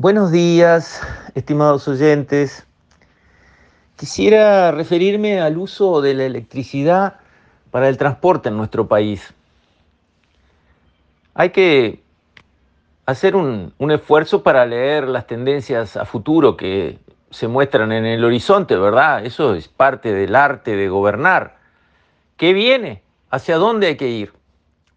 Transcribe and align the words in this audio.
Buenos 0.00 0.32
días, 0.32 1.02
estimados 1.34 1.86
oyentes. 1.86 2.66
Quisiera 3.96 4.72
referirme 4.72 5.42
al 5.42 5.58
uso 5.58 6.00
de 6.00 6.14
la 6.14 6.24
electricidad 6.24 7.16
para 7.70 7.86
el 7.86 7.98
transporte 7.98 8.48
en 8.48 8.56
nuestro 8.56 8.88
país. 8.88 9.34
Hay 11.34 11.50
que 11.50 12.02
hacer 13.04 13.36
un, 13.36 13.74
un, 13.76 13.90
esfuerzo 13.90 14.42
para 14.42 14.64
leer 14.64 15.06
las 15.06 15.26
tendencias 15.26 15.98
a 15.98 16.06
futuro 16.06 16.56
que 16.56 16.98
se 17.30 17.46
muestran 17.46 17.92
en 17.92 18.06
el 18.06 18.24
horizonte, 18.24 18.76
¿verdad? 18.76 19.26
Eso 19.26 19.54
es 19.54 19.68
parte 19.68 20.14
del 20.14 20.34
arte 20.34 20.76
de 20.76 20.88
gobernar. 20.88 21.58
¿Qué 22.38 22.54
viene? 22.54 23.02
¿Hacia 23.28 23.58
dónde 23.58 23.88
hay 23.88 23.96
que 23.98 24.08
ir? 24.08 24.32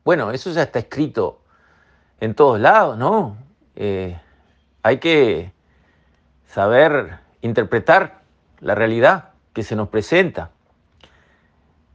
Bueno, 0.05 0.31
eso 0.31 0.49
ya 0.51 0.63
está 0.63 0.79
escrito 0.79 1.41
en 2.21 2.35
todos 2.35 2.57
lados, 2.57 2.97
¿no? 2.97 3.35
Eh, 3.75 4.17
hay 4.83 4.97
que 4.97 5.51
saber 6.45 7.19
interpretar 7.41 8.21
la 8.59 8.75
realidad 8.75 9.29
que 9.53 9.63
se 9.63 9.75
nos 9.75 9.89
presenta. 9.89 10.51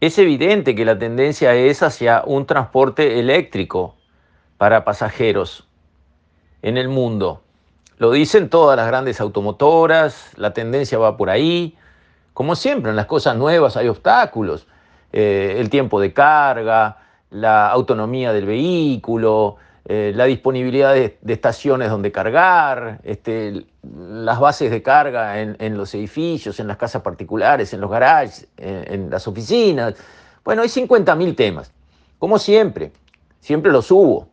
Es 0.00 0.18
evidente 0.18 0.74
que 0.74 0.84
la 0.84 0.98
tendencia 0.98 1.54
es 1.54 1.82
hacia 1.82 2.22
un 2.24 2.46
transporte 2.46 3.20
eléctrico 3.20 3.94
para 4.56 4.84
pasajeros 4.84 5.68
en 6.62 6.76
el 6.76 6.88
mundo. 6.88 7.42
Lo 7.98 8.10
dicen 8.12 8.48
todas 8.48 8.76
las 8.76 8.86
grandes 8.86 9.20
automotoras, 9.20 10.32
la 10.36 10.52
tendencia 10.52 10.98
va 10.98 11.16
por 11.16 11.30
ahí. 11.30 11.76
Como 12.32 12.54
siempre, 12.54 12.90
en 12.90 12.96
las 12.96 13.06
cosas 13.06 13.36
nuevas 13.36 13.76
hay 13.76 13.88
obstáculos. 13.88 14.66
Eh, 15.12 15.56
el 15.58 15.68
tiempo 15.68 16.00
de 16.00 16.12
carga, 16.12 16.98
la 17.30 17.68
autonomía 17.70 18.32
del 18.32 18.46
vehículo, 18.46 19.56
eh, 19.90 20.12
la 20.14 20.26
disponibilidad 20.26 20.92
de, 20.92 21.16
estaciones 21.28 21.88
donde 21.88 22.12
cargar, 22.12 23.00
este, 23.04 23.64
las 23.82 24.38
bases 24.38 24.70
de 24.70 24.82
carga 24.82 25.40
en, 25.40 25.78
los 25.78 25.94
edificios, 25.94 26.60
en 26.60 26.66
las 26.66 26.76
casas 26.76 27.00
particulares, 27.00 27.72
en 27.72 27.80
los 27.80 27.90
garages, 27.90 28.46
en, 28.58 29.08
las 29.08 29.26
oficinas. 29.26 29.94
Bueno, 30.44 30.60
hay 30.60 30.68
50.000 30.68 31.34
temas. 31.34 31.72
Como 32.18 32.38
siempre, 32.38 32.92
siempre 33.40 33.72
los 33.72 33.90
hubo. 33.90 34.28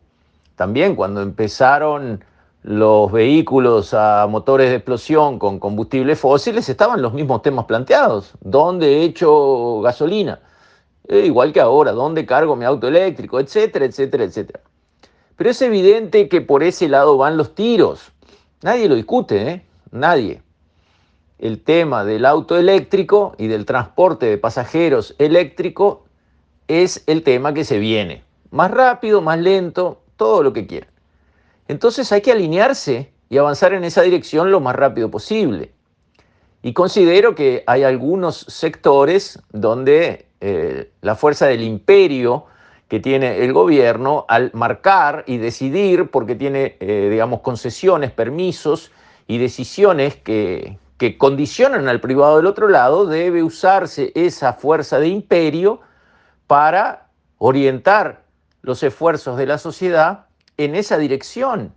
También 0.56 0.94
cuando 0.94 1.22
empezaron 1.22 2.22
los 2.62 3.10
vehículos 3.10 3.94
a 3.94 4.26
motores 4.26 4.68
de 4.68 4.76
explosión 4.76 5.38
con 5.38 5.58
combustibles 5.58 6.20
fósiles, 6.20 6.68
estaban 6.68 7.00
los 7.00 7.14
mismos 7.14 7.40
temas 7.40 7.64
planteados. 7.64 8.34
¿Dónde 8.40 9.04
echo 9.04 9.80
gasolina? 9.80 10.38
Eh, 11.08 11.20
igual 11.24 11.54
que 11.54 11.60
ahora, 11.60 11.92
¿dónde 11.92 12.26
cargo 12.26 12.56
mi 12.56 12.66
auto 12.66 12.88
eléctrico? 12.88 13.40
Etcétera, 13.40 13.86
etcétera, 13.86 14.24
etcétera. 14.24 14.60
Pero 15.36 15.50
es 15.50 15.60
evidente 15.62 16.28
que 16.28 16.40
por 16.40 16.62
ese 16.62 16.88
lado 16.88 17.16
van 17.16 17.36
los 17.36 17.54
tiros. 17.54 18.12
Nadie 18.62 18.88
lo 18.88 18.94
discute, 18.94 19.50
¿eh? 19.50 19.62
Nadie. 19.90 20.42
El 21.38 21.62
tema 21.62 22.04
del 22.04 22.24
auto 22.24 22.56
eléctrico 22.56 23.34
y 23.36 23.46
del 23.46 23.66
transporte 23.66 24.26
de 24.26 24.38
pasajeros 24.38 25.14
eléctrico 25.18 26.04
es 26.66 27.04
el 27.06 27.22
tema 27.22 27.52
que 27.52 27.64
se 27.64 27.78
viene. 27.78 28.24
Más 28.50 28.70
rápido, 28.70 29.20
más 29.20 29.38
lento, 29.38 30.00
todo 30.16 30.42
lo 30.42 30.52
que 30.54 30.66
quieran. 30.66 30.90
Entonces 31.68 32.10
hay 32.12 32.22
que 32.22 32.32
alinearse 32.32 33.12
y 33.28 33.38
avanzar 33.38 33.74
en 33.74 33.84
esa 33.84 34.02
dirección 34.02 34.50
lo 34.50 34.60
más 34.60 34.74
rápido 34.74 35.10
posible. 35.10 35.72
Y 36.62 36.72
considero 36.72 37.34
que 37.34 37.62
hay 37.66 37.82
algunos 37.82 38.38
sectores 38.48 39.38
donde 39.52 40.26
eh, 40.40 40.90
la 41.02 41.14
fuerza 41.14 41.46
del 41.46 41.62
imperio 41.62 42.46
que 42.88 43.00
tiene 43.00 43.44
el 43.44 43.52
gobierno 43.52 44.24
al 44.28 44.50
marcar 44.54 45.24
y 45.26 45.38
decidir, 45.38 46.10
porque 46.10 46.36
tiene, 46.36 46.76
eh, 46.80 47.08
digamos, 47.10 47.40
concesiones, 47.40 48.12
permisos 48.12 48.92
y 49.26 49.38
decisiones 49.38 50.16
que, 50.16 50.78
que 50.96 51.18
condicionan 51.18 51.88
al 51.88 52.00
privado 52.00 52.36
del 52.36 52.46
otro 52.46 52.68
lado, 52.68 53.06
debe 53.06 53.42
usarse 53.42 54.12
esa 54.14 54.52
fuerza 54.52 55.00
de 55.00 55.08
imperio 55.08 55.80
para 56.46 57.08
orientar 57.38 58.22
los 58.62 58.82
esfuerzos 58.82 59.36
de 59.36 59.46
la 59.46 59.58
sociedad 59.58 60.26
en 60.56 60.76
esa 60.76 60.96
dirección. 60.96 61.74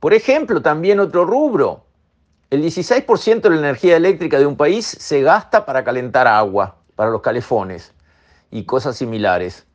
Por 0.00 0.12
ejemplo, 0.12 0.60
también 0.60 0.98
otro 0.98 1.24
rubro, 1.24 1.86
el 2.50 2.62
16% 2.62 3.42
de 3.42 3.50
la 3.50 3.58
energía 3.58 3.96
eléctrica 3.96 4.40
de 4.40 4.46
un 4.46 4.56
país 4.56 4.84
se 4.86 5.22
gasta 5.22 5.64
para 5.64 5.84
calentar 5.84 6.26
agua, 6.26 6.76
para 6.96 7.10
los 7.10 7.22
calefones 7.22 7.94
y 8.52 8.64
cosas 8.64 8.96
similares. 8.96 9.66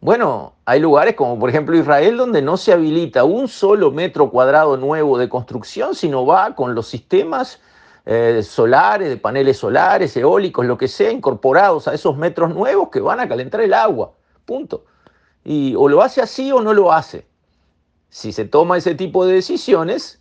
Bueno, 0.00 0.54
hay 0.66 0.78
lugares 0.80 1.14
como 1.14 1.38
por 1.38 1.48
ejemplo 1.48 1.76
Israel 1.76 2.18
donde 2.18 2.42
no 2.42 2.58
se 2.58 2.72
habilita 2.72 3.24
un 3.24 3.48
solo 3.48 3.90
metro 3.90 4.30
cuadrado 4.30 4.76
nuevo 4.76 5.16
de 5.16 5.30
construcción, 5.30 5.94
sino 5.94 6.26
va 6.26 6.54
con 6.54 6.74
los 6.74 6.86
sistemas 6.86 7.58
eh, 8.04 8.42
solares, 8.42 9.08
de 9.08 9.16
paneles 9.16 9.56
solares, 9.56 10.14
eólicos, 10.16 10.66
lo 10.66 10.76
que 10.76 10.88
sea, 10.88 11.10
incorporados 11.10 11.88
a 11.88 11.94
esos 11.94 12.18
metros 12.18 12.54
nuevos 12.54 12.90
que 12.90 13.00
van 13.00 13.18
a 13.18 13.26
calentar 13.26 13.62
el 13.62 13.72
agua. 13.72 14.12
Punto. 14.44 14.84
Y 15.42 15.74
o 15.74 15.88
lo 15.88 16.02
hace 16.02 16.20
así 16.20 16.52
o 16.52 16.60
no 16.60 16.74
lo 16.74 16.92
hace. 16.92 17.26
Si 18.10 18.30
se 18.30 18.44
toma 18.44 18.76
ese 18.76 18.94
tipo 18.94 19.24
de 19.24 19.34
decisiones, 19.34 20.20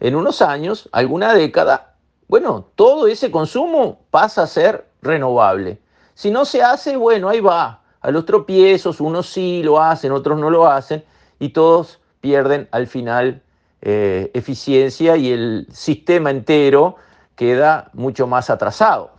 en 0.00 0.16
unos 0.16 0.40
años, 0.40 0.88
alguna 0.90 1.34
década, 1.34 1.96
bueno, 2.28 2.66
todo 2.74 3.06
ese 3.06 3.30
consumo 3.30 4.00
pasa 4.10 4.44
a 4.44 4.46
ser 4.46 4.86
renovable. 5.02 5.78
Si 6.18 6.32
no 6.32 6.44
se 6.44 6.64
hace, 6.64 6.96
bueno, 6.96 7.28
ahí 7.28 7.38
va. 7.38 7.80
A 8.00 8.10
los 8.10 8.26
tropiezos, 8.26 9.00
unos 9.00 9.28
sí 9.28 9.62
lo 9.62 9.80
hacen, 9.80 10.10
otros 10.10 10.36
no 10.36 10.50
lo 10.50 10.66
hacen, 10.66 11.04
y 11.38 11.50
todos 11.50 12.00
pierden 12.20 12.66
al 12.72 12.88
final 12.88 13.40
eh, 13.82 14.28
eficiencia 14.34 15.16
y 15.16 15.30
el 15.30 15.68
sistema 15.70 16.32
entero 16.32 16.96
queda 17.36 17.90
mucho 17.92 18.26
más 18.26 18.50
atrasado. 18.50 19.12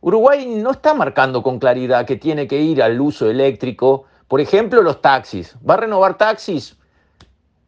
Uruguay 0.00 0.46
no 0.46 0.70
está 0.70 0.94
marcando 0.94 1.42
con 1.42 1.58
claridad 1.58 2.06
que 2.06 2.14
tiene 2.14 2.46
que 2.46 2.60
ir 2.60 2.80
al 2.80 3.00
uso 3.00 3.28
eléctrico. 3.28 4.04
Por 4.28 4.40
ejemplo, 4.40 4.80
los 4.80 5.02
taxis. 5.02 5.56
¿Va 5.68 5.74
a 5.74 5.78
renovar 5.78 6.16
taxis? 6.16 6.76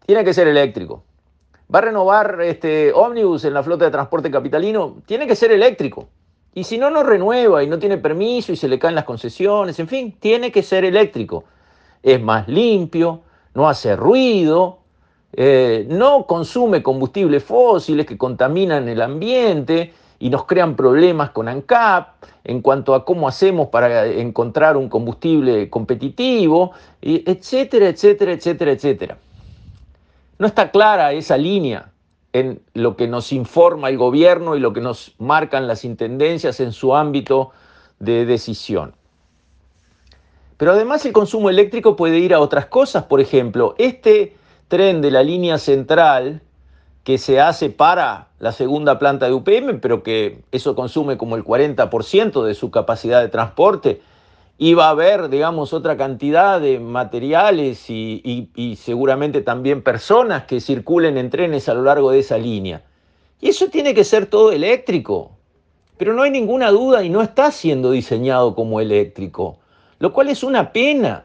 Tiene 0.06 0.22
que 0.24 0.32
ser 0.32 0.46
eléctrico. 0.46 1.02
¿Va 1.74 1.80
a 1.80 1.82
renovar 1.82 2.40
este, 2.42 2.92
ómnibus 2.92 3.44
en 3.44 3.54
la 3.54 3.64
flota 3.64 3.84
de 3.86 3.90
transporte 3.90 4.30
capitalino? 4.30 4.98
Tiene 5.06 5.26
que 5.26 5.34
ser 5.34 5.50
eléctrico. 5.50 6.06
Y 6.54 6.64
si 6.64 6.78
no, 6.78 6.90
no 6.90 7.02
renueva 7.02 7.62
y 7.62 7.68
no 7.68 7.78
tiene 7.78 7.98
permiso 7.98 8.52
y 8.52 8.56
se 8.56 8.68
le 8.68 8.78
caen 8.78 8.96
las 8.96 9.04
concesiones, 9.04 9.78
en 9.78 9.86
fin, 9.86 10.16
tiene 10.18 10.50
que 10.50 10.62
ser 10.62 10.84
eléctrico. 10.84 11.44
Es 12.02 12.20
más 12.20 12.48
limpio, 12.48 13.20
no 13.54 13.68
hace 13.68 13.94
ruido, 13.94 14.78
eh, 15.32 15.86
no 15.88 16.26
consume 16.26 16.82
combustibles 16.82 17.44
fósiles 17.44 18.04
que 18.04 18.18
contaminan 18.18 18.88
el 18.88 19.00
ambiente 19.00 19.94
y 20.18 20.28
nos 20.28 20.44
crean 20.44 20.74
problemas 20.74 21.30
con 21.30 21.48
ANCAP 21.48 22.24
en 22.42 22.62
cuanto 22.62 22.94
a 22.94 23.04
cómo 23.04 23.28
hacemos 23.28 23.68
para 23.68 24.06
encontrar 24.06 24.76
un 24.76 24.88
combustible 24.88 25.70
competitivo, 25.70 26.72
etcétera, 27.00 27.88
etcétera, 27.88 28.32
etcétera, 28.32 28.72
etcétera. 28.72 29.18
No 30.38 30.46
está 30.46 30.70
clara 30.70 31.12
esa 31.12 31.36
línea 31.36 31.90
en 32.32 32.62
lo 32.74 32.96
que 32.96 33.08
nos 33.08 33.32
informa 33.32 33.88
el 33.88 33.98
gobierno 33.98 34.56
y 34.56 34.60
lo 34.60 34.72
que 34.72 34.80
nos 34.80 35.14
marcan 35.18 35.66
las 35.66 35.84
intendencias 35.84 36.60
en 36.60 36.72
su 36.72 36.94
ámbito 36.94 37.50
de 37.98 38.24
decisión. 38.24 38.94
Pero 40.56 40.72
además 40.72 41.04
el 41.06 41.12
consumo 41.12 41.50
eléctrico 41.50 41.96
puede 41.96 42.18
ir 42.18 42.34
a 42.34 42.40
otras 42.40 42.66
cosas. 42.66 43.04
Por 43.04 43.20
ejemplo, 43.20 43.74
este 43.78 44.36
tren 44.68 45.00
de 45.00 45.10
la 45.10 45.22
línea 45.22 45.58
central 45.58 46.42
que 47.02 47.18
se 47.18 47.40
hace 47.40 47.70
para 47.70 48.28
la 48.38 48.52
segunda 48.52 48.98
planta 48.98 49.26
de 49.26 49.32
UPM, 49.32 49.80
pero 49.80 50.02
que 50.02 50.42
eso 50.52 50.74
consume 50.74 51.16
como 51.16 51.36
el 51.36 51.44
40% 51.44 52.44
de 52.44 52.54
su 52.54 52.70
capacidad 52.70 53.20
de 53.20 53.28
transporte, 53.28 54.02
va 54.74 54.88
a 54.88 54.90
haber, 54.90 55.30
digamos, 55.30 55.72
otra 55.72 55.96
cantidad 55.96 56.60
de 56.60 56.78
materiales 56.78 57.88
y, 57.88 58.20
y, 58.22 58.50
y, 58.54 58.76
seguramente 58.76 59.40
también 59.40 59.82
personas 59.82 60.44
que 60.44 60.60
circulen 60.60 61.16
en 61.16 61.30
trenes 61.30 61.68
a 61.70 61.74
lo 61.74 61.82
largo 61.82 62.10
de 62.10 62.18
esa 62.18 62.36
línea. 62.36 62.82
Y 63.40 63.48
eso 63.48 63.68
tiene 63.68 63.94
que 63.94 64.04
ser 64.04 64.26
todo 64.26 64.52
eléctrico. 64.52 65.30
Pero 65.96 66.12
no 66.12 66.22
hay 66.22 66.30
ninguna 66.30 66.70
duda 66.70 67.02
y 67.02 67.08
no 67.08 67.22
está 67.22 67.50
siendo 67.50 67.90
diseñado 67.90 68.54
como 68.54 68.80
eléctrico, 68.80 69.58
lo 69.98 70.12
cual 70.12 70.28
es 70.28 70.42
una 70.42 70.72
pena, 70.72 71.24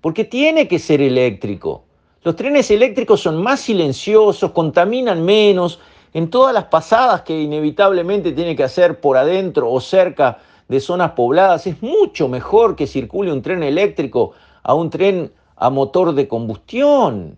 porque 0.00 0.24
tiene 0.24 0.68
que 0.68 0.78
ser 0.78 1.00
eléctrico. 1.00 1.84
Los 2.22 2.36
trenes 2.36 2.70
eléctricos 2.70 3.20
son 3.20 3.42
más 3.42 3.60
silenciosos, 3.60 4.52
contaminan 4.52 5.24
menos, 5.24 5.80
en 6.12 6.30
todas 6.30 6.54
las 6.54 6.64
pasadas 6.64 7.22
que 7.22 7.40
inevitablemente 7.40 8.32
tiene 8.32 8.54
que 8.54 8.64
hacer 8.64 9.00
por 9.00 9.16
adentro 9.16 9.70
o 9.70 9.80
cerca 9.80 10.38
de 10.70 10.80
zonas 10.80 11.10
pobladas, 11.12 11.66
es 11.66 11.82
mucho 11.82 12.28
mejor 12.28 12.76
que 12.76 12.86
circule 12.86 13.32
un 13.32 13.42
tren 13.42 13.62
eléctrico 13.62 14.32
a 14.62 14.72
un 14.72 14.88
tren 14.88 15.32
a 15.56 15.68
motor 15.68 16.14
de 16.14 16.28
combustión. 16.28 17.36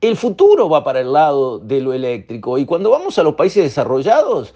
El 0.00 0.16
futuro 0.16 0.68
va 0.68 0.84
para 0.84 1.00
el 1.00 1.12
lado 1.12 1.58
de 1.58 1.80
lo 1.80 1.92
eléctrico 1.92 2.56
y 2.56 2.64
cuando 2.64 2.90
vamos 2.90 3.18
a 3.18 3.24
los 3.24 3.34
países 3.34 3.64
desarrollados 3.64 4.54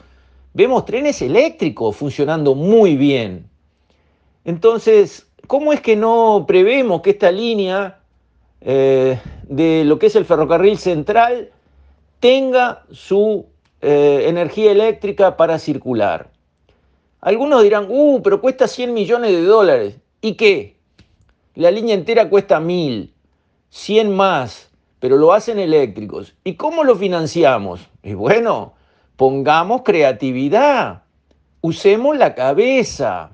vemos 0.54 0.84
trenes 0.84 1.20
eléctricos 1.22 1.96
funcionando 1.96 2.54
muy 2.54 2.96
bien. 2.96 3.50
Entonces, 4.44 5.26
¿cómo 5.48 5.72
es 5.72 5.80
que 5.80 5.96
no 5.96 6.44
prevemos 6.46 7.02
que 7.02 7.10
esta 7.10 7.32
línea 7.32 7.98
eh, 8.60 9.18
de 9.42 9.84
lo 9.84 9.98
que 9.98 10.06
es 10.06 10.14
el 10.14 10.24
ferrocarril 10.24 10.78
central 10.78 11.50
tenga 12.20 12.84
su 12.92 13.46
eh, 13.80 14.26
energía 14.28 14.70
eléctrica 14.70 15.36
para 15.36 15.58
circular. 15.58 16.31
Algunos 17.22 17.62
dirán, 17.62 17.86
uh, 17.88 18.20
pero 18.20 18.40
cuesta 18.40 18.66
100 18.66 18.92
millones 18.92 19.30
de 19.30 19.44
dólares. 19.44 19.96
¿Y 20.20 20.34
qué? 20.34 20.76
La 21.54 21.70
línea 21.70 21.94
entera 21.94 22.28
cuesta 22.28 22.58
mil, 22.58 23.14
100 23.70 24.12
más, 24.12 24.70
pero 24.98 25.16
lo 25.16 25.32
hacen 25.32 25.60
eléctricos. 25.60 26.34
¿Y 26.42 26.56
cómo 26.56 26.82
lo 26.82 26.96
financiamos? 26.96 27.88
Y 28.02 28.14
bueno, 28.14 28.74
pongamos 29.16 29.82
creatividad, 29.82 31.04
usemos 31.60 32.18
la 32.18 32.34
cabeza. 32.34 33.30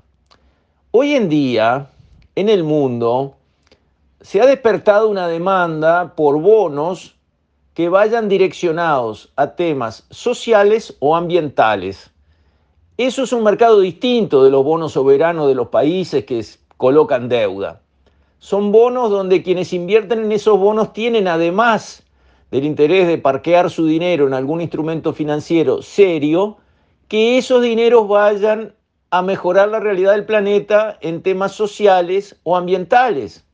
Hoy 0.90 1.14
en 1.14 1.30
día, 1.30 1.88
en 2.34 2.50
el 2.50 2.64
mundo, 2.64 3.36
se 4.20 4.42
ha 4.42 4.46
despertado 4.46 5.08
una 5.08 5.28
demanda 5.28 6.14
por 6.14 6.38
bonos 6.42 7.16
que 7.72 7.88
vayan 7.88 8.28
direccionados 8.28 9.32
a 9.36 9.54
temas 9.54 10.04
sociales 10.10 10.94
o 10.98 11.16
ambientales. 11.16 12.10
Eso 12.98 13.22
es 13.22 13.32
un 13.32 13.44
mercado 13.44 13.78
distinto 13.78 14.42
de 14.42 14.50
los 14.50 14.64
bonos 14.64 14.94
soberanos 14.94 15.46
de 15.46 15.54
los 15.54 15.68
países 15.68 16.24
que 16.24 16.44
colocan 16.76 17.28
deuda. 17.28 17.80
Son 18.40 18.72
bonos 18.72 19.08
donde 19.08 19.44
quienes 19.44 19.72
invierten 19.72 20.24
en 20.24 20.32
esos 20.32 20.58
bonos 20.58 20.92
tienen 20.92 21.28
además 21.28 22.02
del 22.50 22.64
interés 22.64 23.06
de 23.06 23.18
parquear 23.18 23.70
su 23.70 23.86
dinero 23.86 24.26
en 24.26 24.34
algún 24.34 24.60
instrumento 24.60 25.12
financiero 25.12 25.80
serio, 25.80 26.56
que 27.06 27.38
esos 27.38 27.62
dineros 27.62 28.08
vayan 28.08 28.74
a 29.10 29.22
mejorar 29.22 29.68
la 29.68 29.78
realidad 29.78 30.14
del 30.14 30.26
planeta 30.26 30.98
en 31.00 31.22
temas 31.22 31.52
sociales 31.52 32.34
o 32.42 32.56
ambientales. 32.56 33.44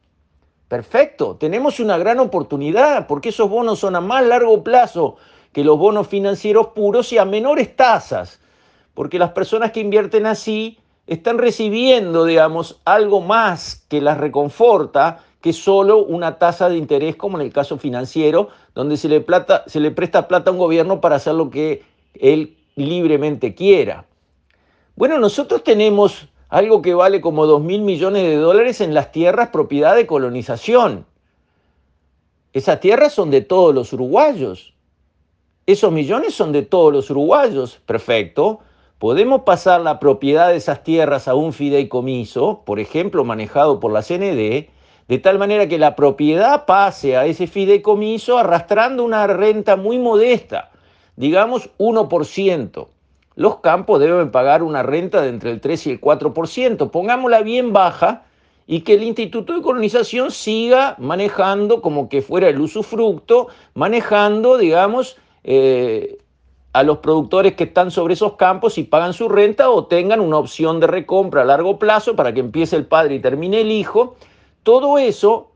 Perfecto, 0.69 1.37
tenemos 1.37 1.81
una 1.81 1.99
gran 1.99 2.19
oportunidad 2.19 3.07
porque 3.07 3.29
esos 3.29 3.51
bonos 3.51 3.79
son 3.79 3.95
a 3.95 4.01
más 4.01 4.25
largo 4.25 4.65
plazo 4.65 5.17
que 5.53 5.65
los 5.65 5.79
bonos 5.79 6.09
financieros 6.09 6.69
puros 6.69 7.13
y 7.13 7.19
a 7.19 7.27
menores 7.27 7.77
tasas, 7.77 8.41
porque 8.95 9.19
las 9.19 9.33
personas 9.33 9.73
que 9.73 9.81
invierten 9.81 10.27
así 10.27 10.79
están 11.07 11.39
recibiendo, 11.39 12.25
digamos, 12.25 12.81
algo 12.85 13.21
más 13.21 13.85
que 13.89 14.01
las 14.01 14.19
reconforta 14.19 15.21
que 15.41 15.53
solo 15.53 15.99
una 15.99 16.39
tasa 16.39 16.71
de 16.71 16.79
interés, 16.79 17.17
como 17.17 17.39
en 17.39 17.45
el 17.45 17.53
caso 17.53 17.77
financiero, 17.77 18.49
donde 18.75 18.97
se 18.97 19.09
le, 19.09 19.21
presta 19.21 20.27
plata 20.27 20.49
a 20.49 20.53
un 20.55 20.59
gobierno 20.59 21.03
para 21.03 21.17
hacer 21.17 21.35
lo 21.35 21.51
que 21.51 21.83
él 22.15 22.57
libremente 22.77 23.55
quiera. 23.55 24.07
Bueno, 24.97 25.19
nosotros 25.19 25.63
tenemos 25.63 26.29
algo 26.49 26.81
que 26.81 26.95
vale 26.95 27.21
como 27.21 27.45
2 27.45 27.61
mil 27.61 27.83
millones 27.83 28.23
de 28.23 28.37
dólares 28.37 28.81
en 28.81 28.95
las 28.95 29.13
tierras 29.13 29.49
propiedad 29.49 29.95
de 29.95 30.07
colonización. 30.07 31.05
Esas 32.55 32.81
tierras 32.81 33.13
son 33.13 33.31
de 33.31 33.43
todos 33.43 33.75
los 33.75 33.93
uruguayos. 33.93 34.73
Esos 35.67 35.93
millones 35.93 36.33
son 36.33 36.53
de 36.53 36.63
todos 36.63 36.91
los 36.91 37.11
uruguayos. 37.11 37.81
Perfecto. 37.85 38.61
Podemos 39.05 39.43
pasar 39.43 39.83
la 39.83 40.01
propiedad 40.01 40.49
de 40.49 40.57
esas 40.57 40.83
tierras 40.83 41.29
a 41.29 41.35
un 41.35 41.53
fideicomiso, 41.53 42.63
por 42.65 42.81
ejemplo, 42.81 43.23
manejado 43.23 43.79
por 43.79 43.93
la 43.93 44.01
CND, 44.01 44.71
de 45.09 45.19
tal 45.23 45.39
manera 45.39 45.69
que 45.69 45.77
la 45.77 45.95
propiedad 45.95 46.65
pase 46.65 47.15
a 47.15 47.27
ese 47.27 47.47
fideicomiso 47.47 48.39
arrastrando 48.39 49.05
una 49.05 49.27
renta 49.27 49.77
muy 49.77 49.99
modesta, 49.99 50.71
digamos 51.17 51.69
1% 51.77 52.87
los 53.37 53.59
campos 53.59 54.01
deben 54.01 54.31
pagar 54.31 54.63
una 54.63 54.83
renta 54.83 55.21
de 55.21 55.29
entre 55.29 55.51
el 55.51 55.61
3 55.61 55.87
y 55.87 55.91
el 55.91 56.01
4%. 56.01 56.91
Pongámosla 56.91 57.43
bien 57.43 57.75
baja 57.75 58.25
y 58.67 58.81
que 58.81 58.95
el 58.95 59.03
Instituto 59.03 59.53
de 59.53 59.61
Colonización 59.61 60.31
siga 60.31 60.95
manejando 60.99 61.83
como 61.83 62.09
que 62.09 62.23
fuera 62.23 62.49
el 62.49 62.59
usufructo, 62.59 63.49
manejando, 63.75 64.57
digamos, 64.57 65.19
eh, 65.43 66.17
a 66.75 66.83
los 66.83 66.99
productores 66.99 67.55
que 67.55 67.65
están 67.65 67.93
sobre 67.93 68.15
esos 68.15 68.35
campos 68.35 68.79
y 68.79 68.83
pagan 68.83 69.13
su 69.13 69.29
renta 69.29 69.71
o 69.71 69.87
tengan 69.87 70.19
una 70.19 70.39
opción 70.39 70.81
de 70.81 70.89
recompra 70.89 71.43
a 71.43 71.45
largo 71.45 71.79
plazo 71.79 72.17
para 72.17 72.35
que 72.35 72.41
empiece 72.41 72.75
el 72.75 72.85
padre 72.85 73.15
y 73.15 73.21
termine 73.21 73.61
el 73.61 73.71
hijo. 73.71 74.17
Todo 74.65 74.99
eso 74.99 75.53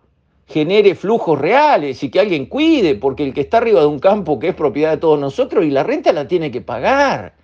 genere 0.46 0.94
flujos 0.94 1.36
reales 1.36 2.04
y 2.04 2.10
que 2.12 2.20
alguien 2.20 2.46
cuide, 2.46 2.94
porque 2.94 3.24
el 3.24 3.34
que 3.34 3.40
está 3.40 3.56
arriba 3.56 3.80
de 3.80 3.86
un 3.86 3.98
campo 3.98 4.38
que 4.38 4.50
es 4.50 4.54
propiedad 4.54 4.92
de 4.92 4.98
todos 4.98 5.18
nosotros 5.18 5.64
y 5.64 5.72
la 5.72 5.82
renta 5.82 6.12
la 6.12 6.28
tiene 6.28 6.52
que 6.52 6.60
pagar. 6.60 7.34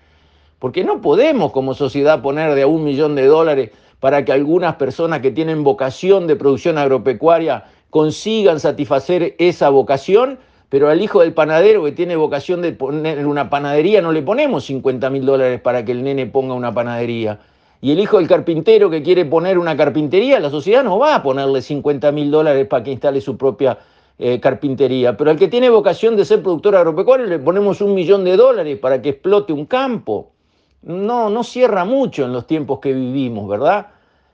Porque 0.61 0.85
no 0.85 1.01
podemos 1.01 1.51
como 1.51 1.75
sociedad 1.75 2.23
poner 2.23 2.55
de 2.55 2.65
un 2.65 2.85
millón 2.85 3.17
de 3.17 3.27
dólares 3.27 3.73
para 3.99 4.25
que 4.25 4.31
algunas 4.31 4.77
personas 4.77 5.19
que 5.19 5.33
tienen 5.33 5.65
vocación 5.65 6.29
de 6.29 6.37
producción 6.37 6.79
agropecuaria 6.79 7.65
consigan 7.91 8.61
satisfacer 8.61 9.35
esa 9.41 9.69
vocación, 9.69 10.39
pero 10.75 10.91
al 10.91 11.01
hijo 11.01 11.21
del 11.21 11.33
panadero 11.33 11.85
que 11.85 11.93
tiene 11.93 12.17
vocación 12.17 12.61
de 12.61 12.73
poner 12.73 13.25
una 13.29 13.49
panadería 13.49 14.03
no 14.03 14.11
le 14.11 14.23
ponemos 14.23 14.65
50 14.65 15.09
mil 15.09 15.25
dólares 15.25 15.61
para 15.61 15.85
que 15.85 15.93
el 15.93 16.03
nene 16.03 16.27
ponga 16.27 16.53
una 16.55 16.75
panadería. 16.75 17.39
Y 17.81 17.93
el 17.93 18.01
hijo 18.01 18.19
del 18.19 18.27
carpintero 18.27 18.91
que 18.91 19.01
quiere 19.01 19.25
poner 19.25 19.57
una 19.57 19.77
carpintería, 19.77 20.41
la 20.41 20.51
sociedad 20.51 20.83
no 20.83 20.99
va 20.99 21.15
a 21.15 21.23
ponerle 21.23 21.63
50 21.63 22.11
mil 22.11 22.29
dólares 22.29 22.67
para 22.67 22.83
que 22.83 22.91
instale 22.91 23.21
su 23.21 23.37
propia 23.37 23.79
eh, 24.19 24.41
carpintería. 24.41 25.17
Pero 25.17 25.31
al 25.31 25.39
que 25.39 25.47
tiene 25.47 25.71
vocación 25.71 26.17
de 26.17 26.25
ser 26.25 26.43
productor 26.43 26.75
agropecuario 26.75 27.27
le 27.27 27.39
ponemos 27.39 27.81
un 27.81 27.95
millón 27.95 28.25
de 28.25 28.37
dólares 28.37 28.77
para 28.77 29.01
que 29.01 29.11
explote 29.11 29.53
un 29.53 29.67
campo 29.67 30.33
no, 30.83 31.31
no 31.31 31.45
cierra 31.45 31.85
mucho 31.85 32.25
en 32.25 32.33
los 32.33 32.49
tiempos 32.49 32.81
que 32.81 32.93
vivimos, 32.93 33.49
¿verdad? 33.49 33.91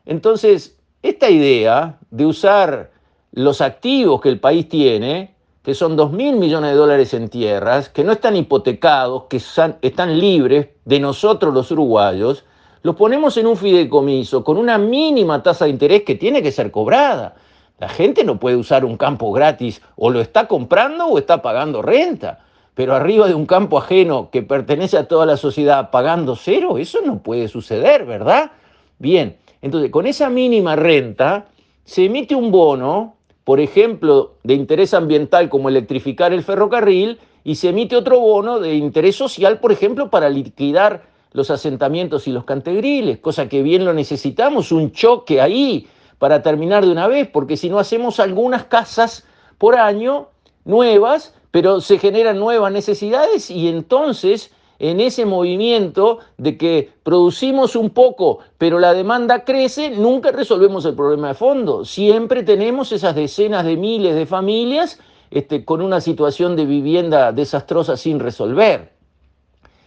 Entonces, 0.06 0.78
esta 1.02 1.28
idea 1.28 1.98
de 2.10 2.24
usar 2.24 2.92
los 3.30 3.60
activos 3.60 4.22
que 4.22 4.30
el 4.30 4.40
país 4.40 4.70
tiene, 4.70 5.34
que 5.62 5.74
son 5.74 5.96
2 5.96 6.12
mil 6.12 6.36
millones 6.36 6.70
de 6.70 6.76
dólares 6.76 7.14
en 7.14 7.28
tierras, 7.28 7.88
que 7.88 8.04
no 8.04 8.12
están 8.12 8.36
hipotecados, 8.36 9.24
que 9.24 9.36
están 9.36 10.18
libres 10.18 10.68
de 10.84 11.00
nosotros 11.00 11.52
los 11.52 11.70
uruguayos, 11.70 12.44
los 12.82 12.96
ponemos 12.96 13.36
en 13.36 13.46
un 13.46 13.56
fideicomiso 13.56 14.42
con 14.42 14.56
una 14.56 14.78
mínima 14.78 15.42
tasa 15.42 15.66
de 15.66 15.72
interés 15.72 16.02
que 16.02 16.14
tiene 16.14 16.42
que 16.42 16.52
ser 16.52 16.70
cobrada. 16.70 17.34
La 17.78 17.88
gente 17.88 18.24
no 18.24 18.38
puede 18.38 18.56
usar 18.56 18.84
un 18.84 18.96
campo 18.96 19.32
gratis, 19.32 19.82
o 19.96 20.10
lo 20.10 20.20
está 20.20 20.48
comprando 20.48 21.06
o 21.06 21.18
está 21.18 21.42
pagando 21.42 21.82
renta 21.82 22.40
pero 22.80 22.94
arriba 22.94 23.28
de 23.28 23.34
un 23.34 23.44
campo 23.44 23.76
ajeno 23.76 24.30
que 24.30 24.42
pertenece 24.42 24.96
a 24.96 25.06
toda 25.06 25.26
la 25.26 25.36
sociedad 25.36 25.90
pagando 25.90 26.34
cero, 26.34 26.78
eso 26.78 27.00
no 27.04 27.18
puede 27.18 27.46
suceder, 27.46 28.06
¿verdad? 28.06 28.52
Bien, 28.98 29.36
entonces 29.60 29.90
con 29.90 30.06
esa 30.06 30.30
mínima 30.30 30.76
renta 30.76 31.44
se 31.84 32.06
emite 32.06 32.34
un 32.34 32.50
bono, 32.50 33.16
por 33.44 33.60
ejemplo, 33.60 34.34
de 34.42 34.54
interés 34.54 34.94
ambiental 34.94 35.48
como 35.48 35.68
electrificar 35.68 36.32
el 36.32 36.42
ferrocarril, 36.42 37.18
y 37.42 37.54
se 37.54 37.70
emite 37.70 37.96
otro 37.96 38.20
bono 38.20 38.60
de 38.60 38.74
interés 38.74 39.16
social, 39.16 39.60
por 39.60 39.72
ejemplo, 39.72 40.10
para 40.10 40.28
liquidar 40.28 41.04
los 41.32 41.50
asentamientos 41.50 42.26
y 42.26 42.32
los 42.32 42.44
cantegriles, 42.44 43.18
cosa 43.18 43.48
que 43.48 43.62
bien 43.62 43.84
lo 43.84 43.94
necesitamos, 43.94 44.72
un 44.72 44.92
choque 44.92 45.40
ahí 45.40 45.86
para 46.18 46.42
terminar 46.42 46.84
de 46.84 46.92
una 46.92 47.06
vez, 47.06 47.28
porque 47.28 47.56
si 47.56 47.70
no 47.70 47.78
hacemos 47.78 48.20
algunas 48.20 48.64
casas 48.64 49.24
por 49.56 49.76
año 49.76 50.28
nuevas, 50.64 51.34
pero 51.50 51.80
se 51.80 51.98
generan 51.98 52.38
nuevas 52.38 52.72
necesidades 52.72 53.50
y 53.50 53.68
entonces 53.68 54.50
en 54.80 54.98
ese 54.98 55.26
movimiento 55.26 56.20
de 56.38 56.56
que 56.56 56.90
producimos 57.02 57.76
un 57.76 57.90
poco, 57.90 58.38
pero 58.56 58.80
la 58.80 58.94
demanda 58.94 59.44
crece, 59.44 59.90
nunca 59.90 60.32
resolvemos 60.32 60.86
el 60.86 60.94
problema 60.94 61.28
de 61.28 61.34
fondo. 61.34 61.84
Siempre 61.84 62.42
tenemos 62.42 62.90
esas 62.90 63.14
decenas 63.14 63.66
de 63.66 63.76
miles 63.76 64.14
de 64.14 64.24
familias 64.24 64.98
este, 65.30 65.66
con 65.66 65.82
una 65.82 66.00
situación 66.00 66.56
de 66.56 66.64
vivienda 66.64 67.30
desastrosa 67.30 67.98
sin 67.98 68.18
resolver. 68.20 68.94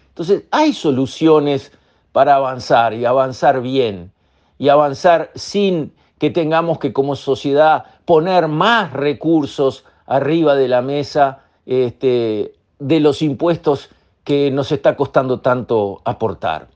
Entonces, 0.09 0.43
hay 0.51 0.73
soluciones 0.73 1.71
para 2.11 2.35
avanzar 2.35 2.93
y 2.93 3.03
avanzar 3.03 3.61
bien 3.61 4.11
y 4.59 4.69
avanzar 4.69 5.31
sin 5.33 5.91
que 6.19 6.29
tengamos 6.29 6.77
que 6.77 6.93
como 6.93 7.15
sociedad 7.15 7.85
poner 8.05 8.47
más 8.47 8.93
recursos 8.93 9.85
arriba 10.05 10.53
de 10.53 10.67
la 10.67 10.83
mesa 10.83 11.39
este, 11.65 12.53
de 12.77 12.99
los 12.99 13.23
impuestos 13.23 13.89
que 14.23 14.51
nos 14.51 14.71
está 14.71 14.95
costando 14.95 15.39
tanto 15.39 16.01
aportar. 16.05 16.67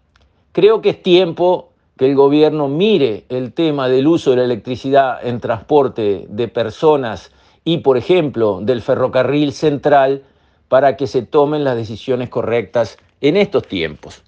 Creo 0.52 0.82
que 0.82 0.90
es 0.90 1.04
tiempo 1.04 1.70
que 1.98 2.06
el 2.06 2.16
gobierno 2.16 2.68
mire 2.68 3.26
el 3.30 3.54
tema 3.54 3.90
del 3.90 4.08
uso 4.08 4.32
de 4.32 4.38
la 4.38 4.44
electricidad 4.44 5.26
en 5.26 5.40
transporte 5.40 6.26
de 6.30 6.48
personas 6.48 7.32
y, 7.64 7.78
por 7.80 7.98
ejemplo, 7.98 8.60
del 8.62 8.82
ferrocarril 8.82 9.52
central 9.52 10.24
para 10.68 10.96
que 10.98 11.08
se 11.08 11.22
tomen 11.22 11.64
las 11.64 11.76
decisiones 11.76 12.30
correctas 12.30 12.98
en 13.22 13.38
estos 13.38 13.68
tiempos. 13.68 14.24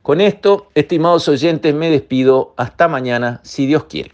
Con 0.00 0.20
esto, 0.20 0.68
estimados 0.74 1.28
oyentes, 1.28 1.74
me 1.74 1.90
despido. 1.90 2.54
Hasta 2.56 2.88
mañana, 2.88 3.40
si 3.44 3.66
Dios 3.66 3.84
quiere. 3.84 4.12